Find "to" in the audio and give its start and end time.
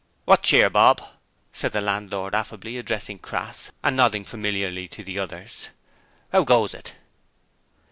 4.87-5.03